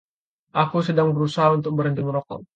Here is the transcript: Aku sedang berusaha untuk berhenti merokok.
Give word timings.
Aku 0.61 0.77
sedang 0.87 1.09
berusaha 1.15 1.49
untuk 1.57 1.71
berhenti 1.77 2.01
merokok. 2.07 2.41